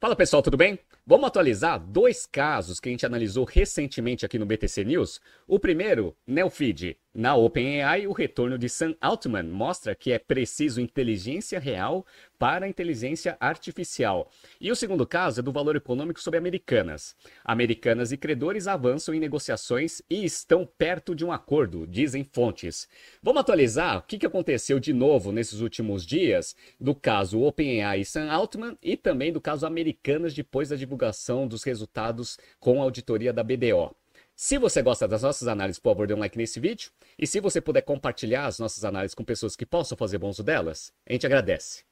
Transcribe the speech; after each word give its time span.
Fala 0.00 0.14
pessoal, 0.14 0.40
tudo 0.40 0.56
bem? 0.56 0.78
Vamos 1.04 1.26
atualizar 1.26 1.76
dois 1.76 2.24
casos 2.24 2.78
que 2.78 2.88
a 2.88 2.92
gente 2.92 3.04
analisou 3.04 3.44
recentemente 3.44 4.24
aqui 4.24 4.38
no 4.38 4.46
BTC 4.46 4.84
News. 4.84 5.20
O 5.44 5.58
primeiro, 5.58 6.16
Nelfeed. 6.24 6.96
Na 7.14 7.34
OpenAI, 7.34 8.06
o 8.06 8.12
retorno 8.12 8.58
de 8.58 8.68
Sam 8.68 8.94
Altman 9.00 9.44
mostra 9.44 9.94
que 9.94 10.12
é 10.12 10.18
preciso 10.18 10.78
inteligência 10.78 11.58
real 11.58 12.06
para 12.38 12.68
inteligência 12.68 13.34
artificial. 13.40 14.30
E 14.60 14.70
o 14.70 14.76
segundo 14.76 15.06
caso 15.06 15.40
é 15.40 15.42
do 15.42 15.50
valor 15.50 15.74
econômico 15.74 16.20
sobre 16.20 16.38
Americanas. 16.38 17.16
Americanas 17.42 18.12
e 18.12 18.16
credores 18.18 18.68
avançam 18.68 19.14
em 19.14 19.20
negociações 19.20 20.02
e 20.08 20.22
estão 20.22 20.66
perto 20.66 21.14
de 21.14 21.24
um 21.24 21.32
acordo, 21.32 21.86
dizem 21.86 22.22
fontes. 22.22 22.86
Vamos 23.22 23.40
atualizar 23.40 23.98
o 23.98 24.02
que 24.02 24.26
aconteceu 24.26 24.78
de 24.78 24.92
novo 24.92 25.32
nesses 25.32 25.60
últimos 25.60 26.04
dias 26.06 26.54
do 26.78 26.94
caso 26.94 27.40
OpenAI 27.40 28.02
e 28.02 28.04
Sam 28.04 28.30
Altman 28.30 28.76
e 28.82 28.98
também 28.98 29.32
do 29.32 29.40
caso 29.40 29.66
Americanas 29.66 30.34
depois 30.34 30.68
da 30.68 30.76
divulgação 30.76 31.48
dos 31.48 31.64
resultados 31.64 32.38
com 32.60 32.80
a 32.80 32.84
auditoria 32.84 33.32
da 33.32 33.42
BDO. 33.42 33.96
Se 34.40 34.56
você 34.56 34.80
gosta 34.82 35.08
das 35.08 35.22
nossas 35.22 35.48
análises, 35.48 35.80
por 35.80 35.90
favor, 35.90 36.06
dê 36.06 36.14
um 36.14 36.20
like 36.20 36.38
nesse 36.38 36.60
vídeo. 36.60 36.92
E 37.18 37.26
se 37.26 37.40
você 37.40 37.60
puder 37.60 37.82
compartilhar 37.82 38.46
as 38.46 38.60
nossas 38.60 38.84
análises 38.84 39.12
com 39.12 39.24
pessoas 39.24 39.56
que 39.56 39.66
possam 39.66 39.98
fazer 39.98 40.16
bom 40.16 40.28
uso 40.28 40.44
delas, 40.44 40.92
a 41.04 41.12
gente 41.12 41.26
agradece. 41.26 41.82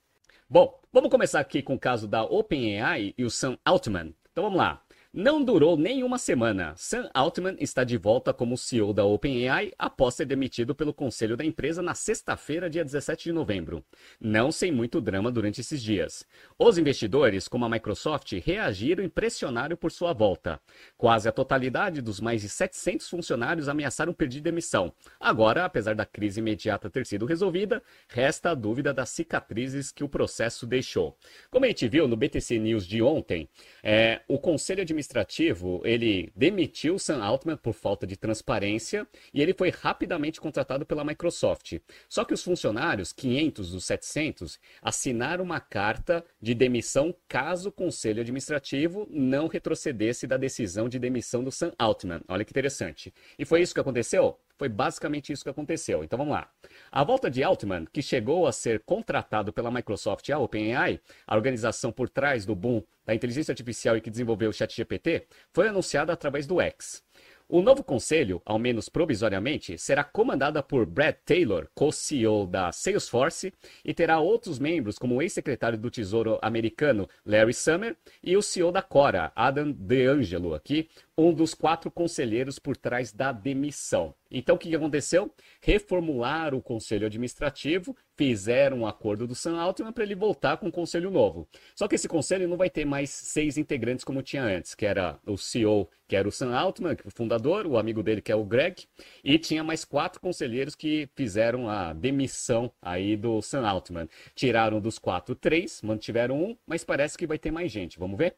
Bom, 0.48 0.80
vamos 0.92 1.10
começar 1.10 1.40
aqui 1.40 1.60
com 1.60 1.74
o 1.74 1.78
caso 1.78 2.06
da 2.06 2.22
OpenAI 2.22 3.12
e 3.18 3.24
o 3.24 3.30
Sam 3.30 3.58
Altman. 3.64 4.14
Então 4.30 4.44
vamos 4.44 4.58
lá. 4.58 4.80
Não 5.18 5.42
durou 5.42 5.78
nem 5.78 6.04
uma 6.04 6.18
semana. 6.18 6.74
Sam 6.76 7.08
Altman 7.14 7.56
está 7.58 7.84
de 7.84 7.96
volta 7.96 8.34
como 8.34 8.54
CEO 8.54 8.92
da 8.92 9.02
OpenAI 9.02 9.72
após 9.78 10.14
ser 10.14 10.26
demitido 10.26 10.74
pelo 10.74 10.92
conselho 10.92 11.38
da 11.38 11.42
empresa 11.42 11.80
na 11.80 11.94
sexta-feira, 11.94 12.68
dia 12.68 12.84
17 12.84 13.24
de 13.24 13.32
novembro. 13.32 13.82
Não 14.20 14.52
sem 14.52 14.70
muito 14.70 15.00
drama 15.00 15.32
durante 15.32 15.62
esses 15.62 15.82
dias. 15.82 16.22
Os 16.58 16.76
investidores, 16.76 17.48
como 17.48 17.64
a 17.64 17.68
Microsoft, 17.70 18.30
reagiram 18.44 19.02
e 19.02 19.08
pressionaram 19.08 19.74
por 19.74 19.90
sua 19.90 20.12
volta. 20.12 20.60
Quase 20.98 21.26
a 21.26 21.32
totalidade 21.32 22.02
dos 22.02 22.20
mais 22.20 22.42
de 22.42 22.50
700 22.50 23.08
funcionários 23.08 23.70
ameaçaram 23.70 24.12
pedir 24.12 24.42
demissão. 24.42 24.92
Agora, 25.18 25.64
apesar 25.64 25.94
da 25.94 26.04
crise 26.04 26.40
imediata 26.40 26.90
ter 26.90 27.06
sido 27.06 27.24
resolvida, 27.24 27.82
resta 28.06 28.50
a 28.50 28.54
dúvida 28.54 28.92
das 28.92 29.08
cicatrizes 29.08 29.90
que 29.90 30.04
o 30.04 30.10
processo 30.10 30.66
deixou. 30.66 31.16
Como 31.50 31.64
a 31.64 31.68
gente 31.68 31.88
viu 31.88 32.06
no 32.06 32.18
BTC 32.18 32.58
News 32.58 32.86
de 32.86 33.00
ontem, 33.00 33.48
é, 33.82 34.20
o 34.28 34.38
conselho 34.38 34.82
administrativo 34.82 35.05
administrativo, 35.06 35.80
ele 35.84 36.32
demitiu 36.34 36.98
Sam 36.98 37.22
Altman 37.22 37.56
por 37.56 37.72
falta 37.72 38.06
de 38.06 38.16
transparência 38.16 39.06
e 39.32 39.40
ele 39.40 39.54
foi 39.54 39.70
rapidamente 39.70 40.40
contratado 40.40 40.84
pela 40.84 41.04
Microsoft. 41.04 41.78
Só 42.08 42.24
que 42.24 42.34
os 42.34 42.42
funcionários, 42.42 43.12
500 43.12 43.70
dos 43.70 43.84
700, 43.84 44.58
assinaram 44.82 45.44
uma 45.44 45.60
carta 45.60 46.24
de 46.40 46.54
demissão 46.54 47.14
caso 47.28 47.68
o 47.68 47.72
conselho 47.72 48.20
administrativo 48.20 49.06
não 49.10 49.46
retrocedesse 49.46 50.26
da 50.26 50.36
decisão 50.36 50.88
de 50.88 50.98
demissão 50.98 51.42
do 51.42 51.52
Sam 51.52 51.72
Altman. 51.78 52.22
Olha 52.28 52.44
que 52.44 52.52
interessante. 52.52 53.12
E 53.38 53.44
foi 53.44 53.62
isso 53.62 53.74
que 53.74 53.80
aconteceu? 53.80 54.38
Foi 54.58 54.68
basicamente 54.68 55.32
isso 55.32 55.44
que 55.44 55.50
aconteceu. 55.50 56.02
Então 56.02 56.18
vamos 56.18 56.32
lá. 56.32 56.48
A 56.90 57.04
volta 57.04 57.30
de 57.30 57.42
Altman, 57.42 57.86
que 57.92 58.02
chegou 58.02 58.46
a 58.46 58.52
ser 58.52 58.80
contratado 58.80 59.52
pela 59.52 59.70
Microsoft 59.70 60.28
e 60.28 60.32
a 60.32 60.38
OpenAI, 60.38 61.00
a 61.26 61.36
organização 61.36 61.92
por 61.92 62.08
trás 62.08 62.46
do 62.46 62.54
boom 62.54 62.82
da 63.04 63.14
inteligência 63.14 63.52
artificial 63.52 63.96
e 63.96 64.00
que 64.00 64.10
desenvolveu 64.10 64.50
o 64.50 64.52
ChatGPT, 64.52 65.26
foi 65.52 65.68
anunciada 65.68 66.12
através 66.12 66.46
do 66.46 66.60
X. 66.60 67.04
O 67.48 67.62
novo 67.62 67.84
conselho, 67.84 68.42
ao 68.44 68.58
menos 68.58 68.88
provisoriamente, 68.88 69.78
será 69.78 70.02
comandada 70.02 70.64
por 70.64 70.84
Brad 70.84 71.14
Taylor, 71.24 71.68
co-CEO 71.76 72.44
da 72.44 72.72
Salesforce, 72.72 73.52
e 73.84 73.94
terá 73.94 74.18
outros 74.18 74.58
membros 74.58 74.98
como 74.98 75.14
o 75.14 75.22
ex-secretário 75.22 75.78
do 75.78 75.88
Tesouro 75.88 76.40
americano 76.42 77.08
Larry 77.24 77.54
Summer 77.54 77.96
e 78.20 78.36
o 78.36 78.42
CEO 78.42 78.72
da 78.72 78.82
Cora, 78.82 79.30
Adam 79.36 79.70
DeAngelo, 79.70 80.54
aqui, 80.54 80.88
um 81.18 81.32
dos 81.32 81.54
quatro 81.54 81.90
conselheiros 81.90 82.58
por 82.58 82.76
trás 82.76 83.10
da 83.10 83.32
demissão. 83.32 84.14
Então, 84.30 84.56
o 84.56 84.58
que 84.58 84.74
aconteceu? 84.74 85.32
Reformularam 85.62 86.58
o 86.58 86.62
conselho 86.62 87.06
administrativo, 87.06 87.96
fizeram 88.16 88.80
um 88.80 88.86
acordo 88.86 89.26
do 89.26 89.34
Sam 89.34 89.58
Altman 89.58 89.92
para 89.92 90.04
ele 90.04 90.14
voltar 90.14 90.58
com 90.58 90.66
um 90.66 90.70
conselho 90.70 91.10
novo. 91.10 91.48
Só 91.74 91.88
que 91.88 91.94
esse 91.94 92.08
conselho 92.08 92.46
não 92.46 92.56
vai 92.56 92.68
ter 92.68 92.84
mais 92.84 93.08
seis 93.08 93.56
integrantes 93.56 94.04
como 94.04 94.22
tinha 94.22 94.42
antes, 94.42 94.74
que 94.74 94.84
era 94.84 95.18
o 95.24 95.38
CEO, 95.38 95.88
que 96.06 96.16
era 96.16 96.28
o 96.28 96.32
Sam 96.32 96.54
Altman, 96.54 96.92
é 96.92 97.08
o 97.08 97.10
fundador, 97.10 97.66
o 97.66 97.78
amigo 97.78 98.02
dele, 98.02 98.20
que 98.20 98.32
é 98.32 98.36
o 98.36 98.44
Greg, 98.44 98.84
e 99.24 99.38
tinha 99.38 99.64
mais 99.64 99.84
quatro 99.84 100.20
conselheiros 100.20 100.74
que 100.74 101.08
fizeram 101.14 101.68
a 101.68 101.94
demissão 101.94 102.70
aí 102.82 103.16
do 103.16 103.40
Sam 103.40 103.66
Altman. 103.66 104.08
Tiraram 104.34 104.80
dos 104.80 104.98
quatro 104.98 105.34
três, 105.34 105.80
mantiveram 105.82 106.42
um, 106.42 106.56
mas 106.66 106.84
parece 106.84 107.16
que 107.16 107.26
vai 107.26 107.38
ter 107.38 107.50
mais 107.50 107.72
gente. 107.72 107.98
Vamos 107.98 108.18
ver? 108.18 108.36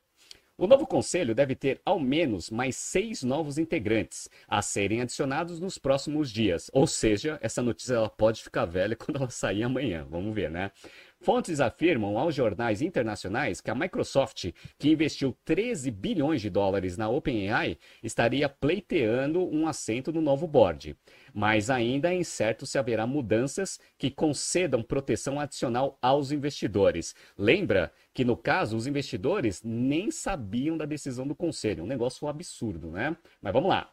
O 0.61 0.67
novo 0.67 0.85
conselho 0.89 1.37
deve 1.37 1.55
ter 1.55 1.81
ao 1.85 2.01
menos 2.01 2.51
mais 2.51 2.75
seis 2.75 3.23
novos 3.23 3.59
integrantes 3.59 4.29
a 4.49 4.61
serem 4.61 5.01
adicionados 5.01 5.61
nos 5.61 5.79
próximos 5.79 6.33
dias. 6.33 6.69
Ou 6.73 6.85
seja, 6.85 7.39
essa 7.41 7.63
notícia 7.63 7.95
ela 7.95 8.09
pode 8.11 8.43
ficar 8.43 8.65
velha 8.65 8.97
quando 8.99 9.19
ela 9.19 9.31
sair 9.31 9.63
amanhã. 9.63 10.05
Vamos 10.11 10.35
ver, 10.35 10.51
né? 10.51 10.73
Fontes 11.21 11.61
afirmam 11.61 12.17
aos 12.17 12.35
jornais 12.35 12.81
internacionais 12.81 13.61
que 13.61 13.71
a 13.71 13.75
Microsoft, 13.75 14.53
que 14.79 14.91
investiu 14.91 15.37
13 15.45 15.91
bilhões 15.91 16.41
de 16.41 16.49
dólares 16.49 16.97
na 16.97 17.09
OpenAI, 17.09 17.77
estaria 18.03 18.49
pleiteando 18.49 19.45
um 19.49 19.67
assento 19.67 20.13
no 20.13 20.21
novo 20.21 20.47
board. 20.47 20.97
Mas 21.39 21.71
ainda 21.71 22.13
é 22.13 22.17
incerto 22.17 22.67
se 22.67 22.79
haverá 22.79 23.07
mudanças 23.07 23.79
que 23.97 24.11
concedam 24.11 24.83
proteção 24.83 25.39
adicional 25.39 25.97
aos 26.03 26.33
investidores. 26.33 27.15
Lembra 27.39 27.93
que, 28.13 28.25
no 28.25 28.37
caso, 28.37 28.77
os 28.77 28.89
investidores 28.89 29.63
nem 29.63 30.11
sabiam 30.11 30.77
da 30.77 30.85
decisão 30.85 31.29
do 31.29 31.37
conselho. 31.37 31.85
Um 31.85 31.87
negócio 31.87 32.27
absurdo, 32.27 32.91
né? 32.91 33.17
Mas 33.41 33.53
vamos 33.53 33.69
lá. 33.69 33.89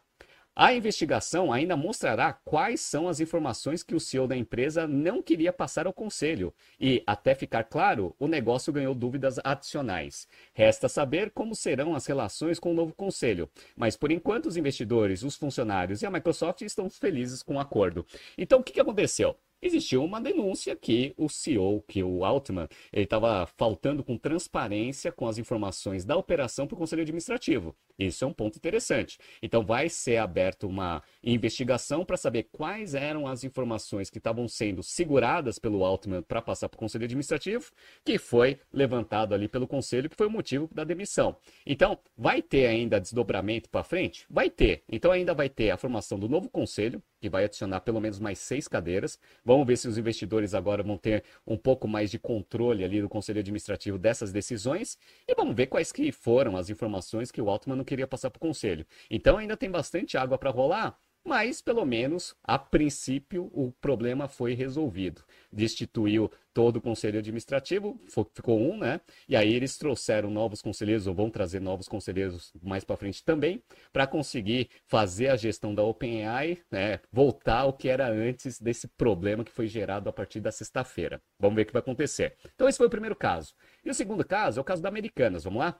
A 0.58 0.72
investigação 0.72 1.52
ainda 1.52 1.76
mostrará 1.76 2.32
quais 2.32 2.80
são 2.80 3.08
as 3.08 3.20
informações 3.20 3.82
que 3.82 3.94
o 3.94 4.00
CEO 4.00 4.26
da 4.26 4.34
empresa 4.34 4.86
não 4.86 5.22
queria 5.22 5.52
passar 5.52 5.86
ao 5.86 5.92
conselho 5.92 6.50
e, 6.80 7.02
até 7.06 7.34
ficar 7.34 7.64
claro, 7.64 8.16
o 8.18 8.26
negócio 8.26 8.72
ganhou 8.72 8.94
dúvidas 8.94 9.38
adicionais. 9.44 10.26
Resta 10.54 10.88
saber 10.88 11.30
como 11.30 11.54
serão 11.54 11.94
as 11.94 12.06
relações 12.06 12.58
com 12.58 12.70
o 12.70 12.74
novo 12.74 12.94
conselho, 12.94 13.50
mas 13.76 13.98
por 13.98 14.10
enquanto 14.10 14.46
os 14.46 14.56
investidores, 14.56 15.22
os 15.22 15.36
funcionários 15.36 16.00
e 16.00 16.06
a 16.06 16.10
Microsoft 16.10 16.62
estão 16.62 16.88
felizes 16.88 17.42
com 17.42 17.56
o 17.56 17.60
acordo. 17.60 18.06
Então, 18.38 18.60
o 18.60 18.64
que 18.64 18.80
aconteceu? 18.80 19.36
Existiu 19.60 20.04
uma 20.04 20.20
denúncia 20.20 20.76
que 20.76 21.14
o 21.16 21.28
CEO, 21.28 21.82
que 21.88 22.02
o 22.02 22.24
Altman, 22.24 22.68
ele 22.92 23.04
estava 23.04 23.46
faltando 23.56 24.04
com 24.04 24.16
transparência 24.16 25.10
com 25.10 25.26
as 25.26 25.38
informações 25.38 26.04
da 26.04 26.16
operação 26.16 26.66
para 26.66 26.74
o 26.74 26.78
Conselho 26.78 27.02
Administrativo. 27.02 27.74
Isso 27.98 28.24
é 28.24 28.28
um 28.28 28.32
ponto 28.32 28.56
interessante. 28.56 29.18
Então 29.42 29.64
vai 29.64 29.88
ser 29.88 30.18
aberta 30.18 30.66
uma 30.66 31.02
investigação 31.22 32.04
para 32.04 32.16
saber 32.16 32.48
quais 32.52 32.94
eram 32.94 33.26
as 33.26 33.44
informações 33.44 34.10
que 34.10 34.18
estavam 34.18 34.46
sendo 34.46 34.82
seguradas 34.82 35.58
pelo 35.58 35.84
Altman 35.84 36.22
para 36.22 36.42
passar 36.42 36.68
para 36.68 36.76
o 36.76 36.80
Conselho 36.80 37.04
Administrativo, 37.04 37.70
que 38.04 38.18
foi 38.18 38.58
levantado 38.72 39.34
ali 39.34 39.48
pelo 39.48 39.66
Conselho, 39.66 40.10
que 40.10 40.16
foi 40.16 40.26
o 40.26 40.30
motivo 40.30 40.68
da 40.72 40.84
demissão. 40.84 41.36
Então, 41.64 41.98
vai 42.16 42.42
ter 42.42 42.66
ainda 42.66 43.00
desdobramento 43.00 43.68
para 43.70 43.82
frente? 43.82 44.26
Vai 44.28 44.50
ter. 44.50 44.82
Então 44.88 45.10
ainda 45.10 45.34
vai 45.34 45.48
ter 45.48 45.70
a 45.70 45.76
formação 45.76 46.18
do 46.18 46.28
novo 46.28 46.48
Conselho, 46.48 47.02
que 47.20 47.28
vai 47.28 47.44
adicionar 47.44 47.80
pelo 47.80 48.00
menos 48.00 48.18
mais 48.18 48.38
seis 48.38 48.68
cadeiras. 48.68 49.18
Vamos 49.46 49.64
ver 49.64 49.76
se 49.76 49.86
os 49.86 49.96
investidores 49.96 50.54
agora 50.54 50.82
vão 50.82 50.98
ter 50.98 51.22
um 51.46 51.56
pouco 51.56 51.86
mais 51.86 52.10
de 52.10 52.18
controle 52.18 52.82
ali 52.82 53.00
do 53.00 53.08
conselho 53.08 53.38
administrativo 53.38 53.96
dessas 53.96 54.32
decisões 54.32 54.98
e 55.24 55.36
vamos 55.36 55.54
ver 55.54 55.68
quais 55.68 55.92
que 55.92 56.10
foram 56.10 56.56
as 56.56 56.68
informações 56.68 57.30
que 57.30 57.40
o 57.40 57.48
Altman 57.48 57.76
não 57.76 57.84
queria 57.84 58.08
passar 58.08 58.28
para 58.28 58.38
o 58.38 58.40
conselho. 58.40 58.84
Então 59.08 59.38
ainda 59.38 59.56
tem 59.56 59.70
bastante 59.70 60.18
água 60.18 60.36
para 60.36 60.50
rolar, 60.50 60.98
mas 61.24 61.62
pelo 61.62 61.84
menos 61.84 62.34
a 62.42 62.58
princípio 62.58 63.48
o 63.52 63.70
problema 63.80 64.26
foi 64.26 64.52
resolvido. 64.52 65.22
Destituiu 65.52 66.28
todo 66.56 66.76
o 66.76 66.80
conselho 66.80 67.18
administrativo, 67.18 68.00
ficou 68.34 68.58
um, 68.58 68.78
né? 68.78 68.98
E 69.28 69.36
aí 69.36 69.52
eles 69.52 69.76
trouxeram 69.76 70.30
novos 70.30 70.62
conselheiros, 70.62 71.06
ou 71.06 71.14
vão 71.14 71.28
trazer 71.28 71.60
novos 71.60 71.86
conselheiros 71.86 72.50
mais 72.62 72.82
para 72.82 72.96
frente 72.96 73.22
também, 73.22 73.62
para 73.92 74.06
conseguir 74.06 74.70
fazer 74.86 75.28
a 75.28 75.36
gestão 75.36 75.74
da 75.74 75.82
OpenAI, 75.82 76.56
né? 76.70 77.00
Voltar 77.12 77.58
ao 77.58 77.74
que 77.74 77.90
era 77.90 78.08
antes 78.08 78.58
desse 78.58 78.88
problema 78.88 79.44
que 79.44 79.52
foi 79.52 79.66
gerado 79.66 80.08
a 80.08 80.12
partir 80.14 80.40
da 80.40 80.50
sexta-feira. 80.50 81.20
Vamos 81.38 81.56
ver 81.56 81.62
o 81.64 81.66
que 81.66 81.74
vai 81.74 81.80
acontecer. 81.80 82.34
Então 82.54 82.66
esse 82.66 82.78
foi 82.78 82.86
o 82.86 82.90
primeiro 82.90 83.14
caso. 83.14 83.52
E 83.84 83.90
o 83.90 83.94
segundo 83.94 84.24
caso 84.24 84.58
é 84.58 84.62
o 84.62 84.64
caso 84.64 84.80
da 84.80 84.88
Americanas, 84.88 85.44
vamos 85.44 85.58
lá? 85.58 85.78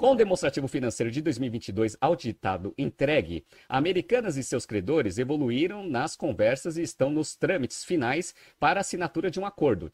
Com 0.00 0.12
o 0.12 0.16
demonstrativo 0.16 0.66
financeiro 0.66 1.12
de 1.12 1.20
2022 1.20 1.94
auditado 2.00 2.72
entregue, 2.78 3.44
Americanas 3.68 4.38
e 4.38 4.42
seus 4.42 4.64
credores 4.64 5.18
evoluíram 5.18 5.86
nas 5.86 6.16
conversas 6.16 6.78
e 6.78 6.82
estão 6.82 7.10
nos 7.10 7.36
trâmites 7.36 7.84
finais 7.84 8.34
para 8.58 8.80
assinatura 8.80 9.30
de 9.30 9.38
um 9.38 9.44
acordo, 9.44 9.92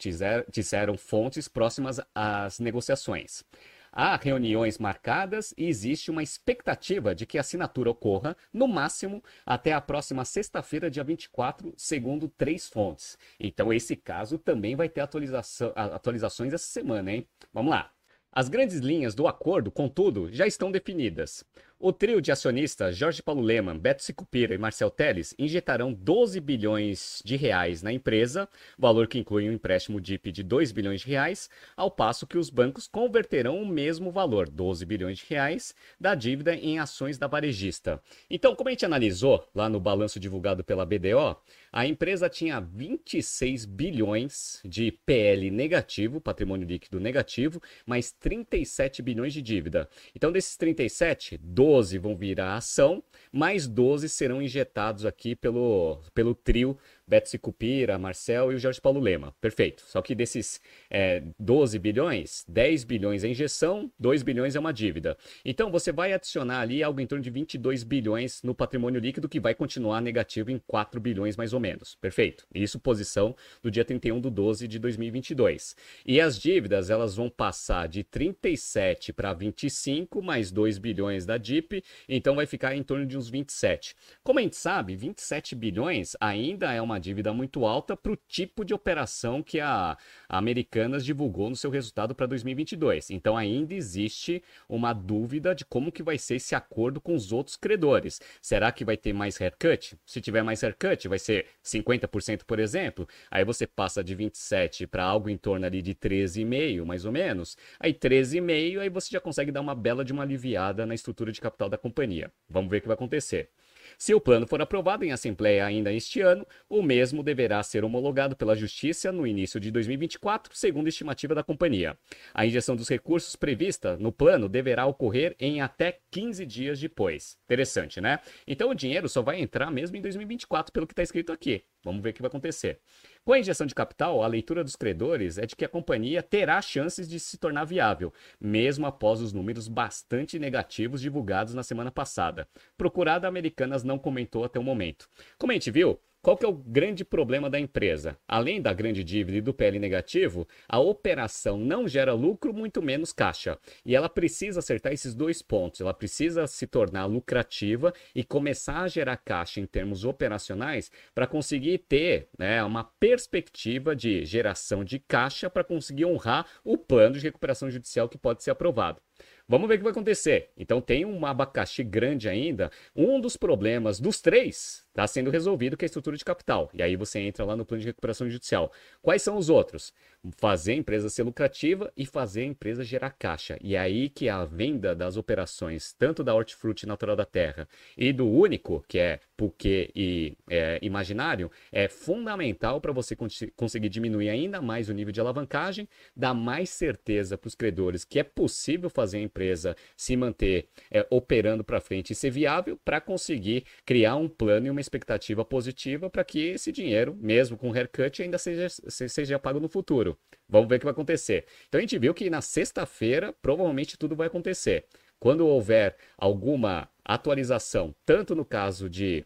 disseram 0.49 0.97
fontes 0.97 1.49
próximas 1.49 2.01
às 2.15 2.61
negociações. 2.61 3.43
Há 3.91 4.15
reuniões 4.15 4.79
marcadas 4.79 5.53
e 5.59 5.67
existe 5.67 6.09
uma 6.09 6.23
expectativa 6.23 7.13
de 7.13 7.27
que 7.27 7.37
a 7.37 7.41
assinatura 7.41 7.91
ocorra, 7.91 8.37
no 8.53 8.69
máximo, 8.69 9.25
até 9.45 9.73
a 9.73 9.81
próxima 9.81 10.25
sexta-feira, 10.25 10.89
dia 10.89 11.03
24, 11.03 11.75
segundo 11.77 12.29
três 12.29 12.69
fontes. 12.69 13.19
Então, 13.41 13.73
esse 13.73 13.97
caso 13.97 14.39
também 14.39 14.77
vai 14.77 14.89
ter 14.89 15.01
atualização, 15.01 15.73
atualizações 15.75 16.53
essa 16.53 16.69
semana, 16.69 17.11
hein? 17.11 17.27
Vamos 17.53 17.73
lá. 17.73 17.96
As 18.37 18.51
grandes 18.51 18.81
linhas 18.81 19.15
do 19.15 19.27
acordo, 19.27 19.71
contudo, 19.71 20.29
já 20.31 20.47
estão 20.47 20.71
definidas. 20.71 21.43
O 21.79 21.93
trio 21.93 22.23
de 22.23 22.33
acionistas 22.33 22.97
Jorge 22.97 23.23
Paulo 23.23 23.43
Leman, 23.43 23.79
Beto 23.79 24.03
Sicupira 24.03 24.55
e 24.55 24.59
Marcel 24.59 24.89
Teles 24.89 25.35
injetarão 25.39 25.93
12 25.93 26.41
bilhões 26.41 27.21
de 27.23 27.37
reais 27.37 27.83
na 27.83 27.93
empresa, 27.93 28.49
valor 28.79 29.07
que 29.07 29.19
inclui 29.19 29.47
um 29.47 29.53
empréstimo 29.53 30.01
DIP 30.01 30.33
de 30.33 30.43
2 30.43 30.73
bilhões 30.73 31.03
de 31.03 31.09
reais, 31.09 31.51
ao 31.77 31.91
passo 31.91 32.27
que 32.27 32.39
os 32.39 32.49
bancos 32.49 32.89
converterão 32.89 33.61
o 33.61 33.67
mesmo 33.67 34.11
valor, 34.11 34.49
12 34.49 34.87
bilhões 34.87 35.19
de 35.19 35.27
reais, 35.29 35.75
da 36.01 36.15
dívida 36.15 36.55
em 36.55 36.79
ações 36.79 37.19
da 37.19 37.27
varejista. 37.27 38.03
Então, 38.31 38.57
como 38.57 38.71
a 38.71 38.73
gente 38.73 38.87
analisou 38.87 39.47
lá 39.55 39.69
no 39.69 39.79
balanço 39.79 40.19
divulgado 40.19 40.65
pela 40.65 40.87
BDO, 40.87 41.37
a 41.71 41.87
empresa 41.87 42.31
tinha 42.31 42.59
26 42.59 43.67
bilhões 43.67 44.63
de 44.65 44.91
PL 44.91 45.51
negativo, 45.51 46.23
patrimônio 46.23 46.67
líquido 46.67 46.99
negativo, 46.99 47.61
mais 47.85 48.11
37 48.13 49.03
bilhões 49.03 49.35
de 49.35 49.43
dívida. 49.43 49.87
Então, 50.15 50.33
desses 50.33 50.57
37, 50.57 51.37
12 51.37 51.66
vão 51.99 52.17
virar 52.17 52.57
ação, 52.57 53.03
mais 53.33 53.67
12 53.67 54.09
serão 54.09 54.41
injetados 54.41 55.05
aqui 55.05 55.35
pelo, 55.35 56.01
pelo 56.15 56.35
trio 56.35 56.79
Beto 57.09 57.29
Sicupira, 57.29 57.99
Marcel 57.99 58.51
e 58.51 58.57
o 58.57 58.59
Jorge 58.59 58.81
Paulo 58.81 59.01
Lema. 59.01 59.35
Perfeito. 59.41 59.85
Só 59.87 60.03
que 60.03 60.15
desses 60.15 60.61
é, 60.91 61.23
12 61.39 61.79
bilhões, 61.79 62.45
10 62.49 62.83
bilhões 62.83 63.23
é 63.23 63.29
injeção, 63.29 63.91
2 63.99 64.23
bilhões 64.25 64.57
é 64.57 64.61
uma 64.61 64.73
dívida. 64.73 65.17
Então 65.45 65.71
você 65.71 65.93
vai 65.93 66.13
adicionar 66.13 66.61
ali 66.61 66.83
algo 66.83 67.01
em 67.01 67.07
torno 67.07 67.23
de 67.23 67.31
22 67.31 67.85
bilhões 67.85 68.43
no 68.43 68.55
patrimônio 68.55 69.01
líquido, 69.01 69.29
que 69.29 69.39
vai 69.39 69.55
continuar 69.55 70.01
negativo 70.01 70.51
em 70.51 70.59
4 70.67 71.01
bilhões 71.01 71.37
mais 71.37 71.53
ou 71.53 71.61
menos. 71.61 71.97
Perfeito. 72.01 72.45
Isso 72.53 72.81
posição 72.81 73.37
do 73.63 73.71
dia 73.71 73.85
31 73.85 74.21
de 74.21 74.31
12 74.31 74.67
de 74.67 74.79
2022. 74.79 75.77
E 76.05 76.21
as 76.21 76.39
dívidas, 76.39 76.91
elas 76.91 77.15
vão 77.15 77.31
passar 77.31 77.87
de 77.87 78.03
37 78.03 79.13
para 79.13 79.33
25, 79.33 80.21
mais 80.21 80.51
2 80.51 80.79
bilhões 80.79 81.25
da 81.25 81.39
DIP, 81.39 81.85
então 82.09 82.35
vai 82.35 82.47
ficar 82.47 82.75
em 82.75 82.83
torno 82.83 83.07
de 83.07 83.17
uns 83.17 83.29
27. 83.29 83.95
Como 84.25 84.39
a 84.39 84.43
gente 84.43 84.57
sabe, 84.57 84.97
27 84.97 85.55
bilhões 85.55 86.17
ainda 86.21 86.73
é 86.73 86.83
uma 86.83 86.96
uma 86.97 87.01
dívida 87.01 87.33
muito 87.33 87.67
alta 87.67 87.95
para 87.95 88.11
o 88.11 88.17
tipo 88.17 88.65
de 88.65 88.73
operação 88.73 89.43
que 89.43 89.61
a, 89.61 89.97
Americanas 90.29 91.05
divulgou 91.05 91.51
no 91.51 91.57
seu 91.57 91.71
resultado 91.71 92.15
para 92.15 92.27
2022. 92.27 93.11
Então 93.11 93.37
ainda 93.37 93.75
existe 93.75 94.43
uma 94.69 94.95
dúvida 94.95 95.55
de 95.55 95.65
como 95.65 95.93
que 95.93 96.03
vai 96.03 96.17
ser 96.17 96.37
esse 96.37 96.55
acordo 96.55 97.01
com 97.01 97.15
os 97.15 97.33
outros 97.33 97.57
credores. 97.57 98.21
Será 98.41 98.73
que 98.73 98.85
vai 98.85 98.97
ter 98.97 99.13
mais 99.13 99.41
haircut? 99.41 99.97
Se 100.07 100.21
tiver 100.21 100.43
mais 100.43 100.65
haircut, 100.65 101.07
vai 101.07 101.19
ser 101.19 101.47
50%, 101.63 102.45
por 102.45 102.59
exemplo. 102.59 103.07
Aí 103.31 103.45
você 103.45 103.67
passa 103.67 104.03
de 104.03 104.15
27 104.15 104.87
para 104.87 105.05
algo 105.05 105.29
em 105.29 105.37
torno 105.37 105.67
ali 105.67 105.83
de 105.83 105.95
13,5, 105.95 106.85
mais 106.85 107.05
ou 107.05 107.13
menos. 107.13 107.57
Aí 107.79 107.93
13,5, 107.93 108.81
aí 108.81 108.89
você 108.89 109.11
já 109.11 109.21
consegue 109.21 109.53
dar 109.53 109.61
uma 109.61 109.75
bela 109.75 110.05
de 110.05 110.13
uma 110.13 110.23
aliviada 110.23 110.87
na 110.87 110.95
estrutura 110.95 111.31
de 111.31 111.41
capital 111.41 111.69
da 111.69 111.77
companhia. 111.77 112.33
Vamos 112.49 112.71
ver 112.71 112.79
o 112.79 112.81
que 112.81 112.89
vai 112.89 112.95
acontecer. 112.95 113.51
Se 113.99 114.15
o 114.15 114.21
plano 114.21 114.47
for 114.47 114.61
aprovado 114.61 115.05
em 115.05 115.13
Assembleia 115.13 115.65
ainda 115.65 115.93
este 115.93 116.21
ano, 116.21 116.47
o 116.69 116.83
mesmo 116.83 117.23
deverá 117.23 117.63
ser 117.63 117.85
homologado 117.85 118.37
pela 118.37 118.57
Justiça 118.57 119.13
no 119.13 119.27
início 119.27 119.59
de 119.59 119.71
2024, 119.71 120.57
segundo 120.57 120.87
a 120.87 120.89
estimativa 120.89 121.35
da 121.35 121.43
companhia. 121.43 121.97
A 122.35 122.47
injeção 122.47 122.77
dos 122.77 122.89
recursos 122.89 123.37
prevista 123.37 123.97
no 123.97 124.13
plano 124.13 124.49
deverá 124.49 124.87
ocorrer 124.87 125.35
em 125.39 125.61
até 125.61 126.01
15 126.11 126.47
dias 126.47 126.81
depois. 126.81 127.39
Interessante, 127.45 128.01
né? 128.01 128.21
Então 128.47 128.71
o 128.71 128.75
dinheiro 128.75 129.09
só 129.09 129.23
vai 129.23 129.41
entrar 129.41 129.71
mesmo 129.71 129.97
em 129.97 130.01
2024, 130.01 130.73
pelo 130.73 130.87
que 130.87 130.93
está 130.93 131.03
escrito 131.03 131.33
aqui. 131.33 131.65
Vamos 131.85 132.03
ver 132.03 132.11
o 132.11 132.13
que 132.13 132.23
vai 132.23 132.29
acontecer. 132.29 132.81
Com 133.27 133.33
a 133.33 133.41
injeção 133.41 133.67
de 133.67 133.75
capital, 133.75 134.23
a 134.23 134.27
leitura 134.29 134.63
dos 134.63 134.77
credores 134.77 135.37
é 135.37 135.47
de 135.47 135.57
que 135.57 135.65
a 135.65 135.69
companhia 135.69 136.23
terá 136.23 136.63
chances 136.63 137.09
de 137.09 137.19
se 137.19 137.37
tornar 137.37 137.65
viável, 137.65 138.13
mesmo 138.41 138.87
após 138.87 139.21
os 139.21 139.33
números 139.33 139.67
bastante 139.67 140.39
negativos 140.39 141.01
divulgados 141.01 141.53
na 141.53 141.65
semana 141.65 141.91
passada. 141.91 142.47
Procurada 142.79 143.27
Americanas 143.27 143.83
não 143.83 143.99
comentou 143.99 144.45
até 144.45 144.61
o 144.61 144.63
momento. 144.63 145.09
Como 145.39 145.51
a 145.51 145.55
gente 145.55 145.73
viu, 145.73 145.99
qual 146.27 146.37
que 146.37 146.45
é 146.45 146.49
o 146.49 146.53
grande 146.53 147.05
problema 147.05 147.49
da 147.49 147.57
empresa? 147.57 148.19
Além 148.27 148.61
da 148.61 148.73
grande 148.73 149.05
dívida 149.05 149.39
e 149.39 149.41
do 149.41 149.55
PL 149.55 149.79
negativo, 149.79 150.45
a 150.69 150.81
operação 150.81 151.57
não 151.57 151.87
gera 151.87 152.15
lucro, 152.15 152.53
muito 152.53 152.83
menos 152.83 153.13
caixa. 153.13 153.57
E 153.85 153.95
ela 153.95 154.09
precisa 154.09 154.59
acertar 154.59 154.93
esses 154.93 155.15
dois 155.15 155.41
pontos. 155.41 155.81
Ela 155.81 155.95
precisa 155.95 156.49
se 156.49 156.67
tornar 156.67 157.05
lucrativa 157.07 157.95
e 158.13 158.25
começar 158.25 158.81
a 158.81 158.89
gerar 158.89 159.19
caixa 159.19 159.61
em 159.61 159.67
termos 159.67 160.05
operacionais 160.05 160.91
para 161.15 161.29
conseguir 161.29 161.79
ter 161.89 162.29
né, 162.37 162.61
uma 162.65 162.83
perspectiva 162.83 163.95
de 163.95 164.25
geração 164.25 164.83
de 164.83 164.99
caixa 164.99 165.49
para 165.49 165.63
conseguir 165.63 166.07
honrar 166.07 166.45
o 166.65 166.77
plano 166.77 167.15
de 167.15 167.21
recuperação 167.21 167.71
judicial 167.71 168.09
que 168.09 168.19
pode 168.19 168.43
ser 168.43 168.51
aprovado. 168.51 169.01
Vamos 169.49 169.69
ver 169.69 169.75
o 169.75 169.79
que 169.79 169.85
vai 169.85 169.93
acontecer. 169.93 170.51
Então 170.57 170.81
tem 170.81 171.05
um 171.05 171.25
abacaxi 171.25 171.85
grande 171.85 172.29
ainda. 172.29 172.69
Um 172.97 173.21
dos 173.21 173.37
problemas 173.37 174.01
dos 174.01 174.21
três 174.21 174.86
está 174.97 175.07
sendo 175.07 175.31
resolvido, 175.31 175.77
que 175.77 175.85
é 175.85 175.87
a 175.87 175.89
estrutura 175.89 176.17
de 176.17 176.25
capital. 176.25 176.71
E 176.73 176.83
aí 176.83 176.97
você 176.97 177.21
entra 177.21 177.45
lá 177.45 177.55
no 177.55 177.67
plano 177.67 177.83
de 177.83 177.87
recuperação 177.87 178.29
judicial. 178.31 178.73
Quais 179.03 179.21
são 179.21 179.37
os 179.37 179.51
outros? 179.51 179.93
Fazer 180.39 180.73
a 180.73 180.77
empresa 180.77 181.11
ser 181.11 181.23
lucrativa 181.23 181.93
e 181.95 182.07
fazer 182.07 182.41
a 182.41 182.47
empresa 182.47 182.83
gerar 182.83 183.11
caixa. 183.11 183.59
E 183.61 183.77
é 183.77 183.79
aí 183.79 184.09
que 184.09 184.31
a 184.31 184.45
venda 184.47 184.95
das 184.95 185.19
operações, 185.19 185.93
tanto 185.93 186.25
da 186.25 186.35
Hortifruti 186.35 186.87
Natural 186.87 187.15
da 187.15 187.27
Terra 187.27 187.69
e 187.97 188.11
do 188.11 188.27
Único, 188.27 188.83
que 188.89 188.99
é 188.99 189.21
Puquê 189.37 189.91
e 189.95 190.35
é, 190.49 190.79
Imaginário, 190.81 191.51
é 191.71 191.89
fundamental 191.89 192.81
para 192.81 192.91
você 192.91 193.15
conseguir 193.55 193.91
diminuir 193.91 194.31
ainda 194.31 194.63
mais 194.63 194.89
o 194.89 194.95
nível 194.95 195.13
de 195.13 195.21
alavancagem, 195.21 195.87
dar 196.17 196.33
mais 196.33 196.71
certeza 196.71 197.37
para 197.37 197.49
os 197.49 197.55
credores 197.55 198.03
que 198.03 198.19
é 198.19 198.23
possível 198.23 198.89
fazer 198.89 199.19
a 199.19 199.23
empresa 199.23 199.77
se 199.95 200.17
manter 200.17 200.69
é, 200.91 201.07
operando 201.11 201.63
para 201.63 201.81
frente 201.81 202.13
e 202.13 202.17
ser 202.17 202.31
viável 202.31 202.79
para 202.83 202.99
conseguir 202.99 203.65
criar 203.85 204.17
um 204.17 204.29
plano 204.29 204.67
e 204.67 204.71
uma 204.71 204.86
expectativa 204.87 205.45
positiva 205.45 206.09
para 206.09 206.25
que 206.25 206.49
esse 206.49 206.73
dinheiro, 206.73 207.17
mesmo 207.21 207.57
com 207.57 207.73
haircut, 207.73 208.23
ainda 208.23 208.39
seja, 208.39 208.69
seja 208.89 209.39
pago 209.39 209.61
no 209.61 209.69
futuro. 209.69 210.19
Vamos 210.49 210.69
ver 210.69 210.77
o 210.77 210.79
que 210.79 210.85
vai 210.85 210.93
acontecer. 210.93 211.45
Então 211.69 211.79
a 211.79 211.83
gente 211.83 211.99
viu 211.99 212.15
que 212.15 212.31
na 212.31 212.41
sexta-feira 212.41 213.35
provavelmente 213.43 213.99
tudo 213.99 214.17
vai 214.17 214.29
acontecer. 214.29 214.87
Quando 215.19 215.47
houver 215.47 215.97
alguma 216.17 216.89
atualização, 217.05 217.95
tanto 218.05 218.35
no 218.35 218.45
caso 218.45 218.89
de 218.89 219.25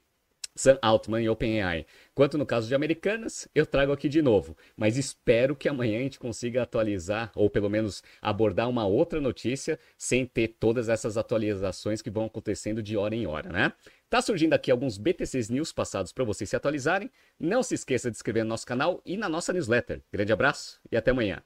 Sam 0.55 0.79
Altman 0.83 1.23
e 1.23 1.29
OpenAI, 1.29 1.87
quanto 2.15 2.37
no 2.37 2.45
caso 2.45 2.69
de 2.69 2.75
Americanas, 2.75 3.49
eu 3.55 3.65
trago 3.65 3.93
aqui 3.93 4.09
de 4.09 4.21
novo. 4.21 4.57
Mas 4.77 4.97
espero 4.97 5.57
que 5.57 5.69
amanhã 5.69 5.99
a 5.99 6.03
gente 6.03 6.19
consiga 6.19 6.63
atualizar, 6.63 7.31
ou 7.35 7.49
pelo 7.49 7.71
menos 7.71 8.03
abordar 8.21 8.69
uma 8.69 8.87
outra 8.87 9.21
notícia, 9.21 9.79
sem 9.97 10.27
ter 10.27 10.57
todas 10.59 10.89
essas 10.89 11.17
atualizações 11.17 12.03
que 12.03 12.11
vão 12.11 12.27
acontecendo 12.27 12.83
de 12.83 12.97
hora 12.97 13.15
em 13.15 13.27
hora, 13.27 13.51
né? 13.51 13.73
Tá 14.09 14.21
surgindo 14.21 14.55
aqui 14.55 14.71
alguns 14.71 14.99
BTCs 14.99 15.49
News 15.51 15.73
passados 15.73 16.13
para 16.13 16.25
vocês 16.25 16.51
se 16.51 16.57
atualizarem. 16.57 17.11
Não 17.39 17.63
se 17.63 17.75
esqueça 17.75 18.11
de 18.11 18.17
inscrever 18.17 18.43
no 18.43 18.51
nosso 18.51 18.67
canal 18.67 19.01
e 19.07 19.17
na 19.17 19.29
nossa 19.29 19.53
newsletter. 19.53 20.03
Grande 20.13 20.33
abraço 20.33 20.81
e 20.91 20.97
até 20.97 21.13
amanhã. 21.13 21.43